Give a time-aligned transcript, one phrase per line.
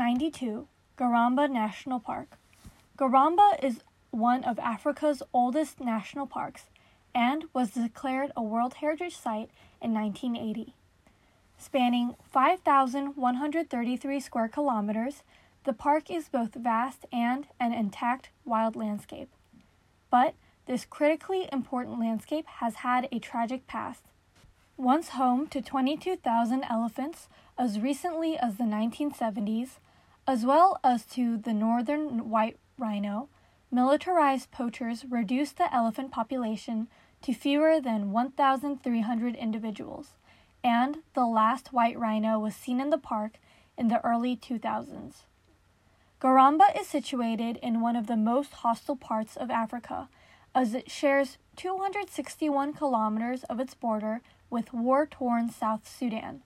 [0.00, 0.66] 92,
[0.96, 2.38] Garamba National Park.
[2.96, 3.80] Garamba is
[4.10, 6.68] one of Africa's oldest national parks
[7.14, 9.50] and was declared a World Heritage Site
[9.82, 10.72] in 1980.
[11.58, 15.22] Spanning 5,133 square kilometers,
[15.64, 19.28] the park is both vast and an intact wild landscape.
[20.10, 20.32] But
[20.64, 24.04] this critically important landscape has had a tragic past.
[24.78, 27.28] Once home to 22,000 elephants
[27.58, 29.72] as recently as the 1970s,
[30.30, 33.28] as well as to the northern white rhino,
[33.68, 36.86] militarized poachers reduced the elephant population
[37.20, 40.10] to fewer than 1,300 individuals,
[40.62, 43.40] and the last white rhino was seen in the park
[43.76, 45.24] in the early 2000s.
[46.20, 50.08] Garamba is situated in one of the most hostile parts of Africa,
[50.54, 56.42] as it shares 261 kilometers of its border with war torn South Sudan.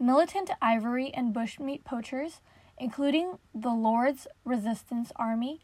[0.00, 2.40] Militant ivory and bushmeat poachers,
[2.80, 5.60] including the Lord's Resistance Army,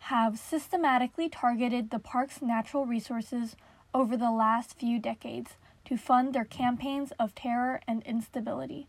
[0.00, 3.56] have systematically targeted the park's natural resources
[3.94, 5.52] over the last few decades
[5.84, 8.86] to fund their campaigns of terror and instability.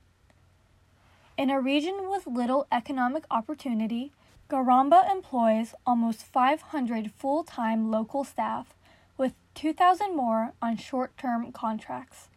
[1.38, 4.11] In a region with little economic opportunity,
[4.49, 8.73] Garamba employs almost 500 full time local staff,
[9.17, 12.27] with 2,000 more on short term contracts.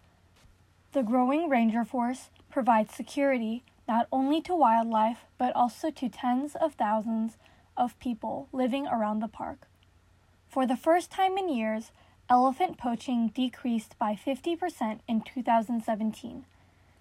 [0.93, 6.75] The growing ranger force provides security not only to wildlife but also to tens of
[6.75, 7.36] thousands
[7.77, 9.66] of people living around the park.
[10.48, 11.92] For the first time in years,
[12.28, 16.44] elephant poaching decreased by 50% in 2017.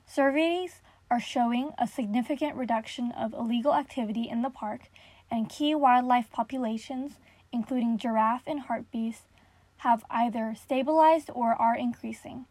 [0.06, 4.90] Surveys are showing a significant reduction of illegal activity in the park,
[5.30, 7.20] and key wildlife populations,
[7.52, 9.24] including giraffe and hartebeest,
[9.78, 12.46] have either stabilized or are increasing.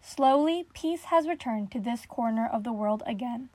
[0.00, 3.48] Slowly, peace has returned to this corner of the world again.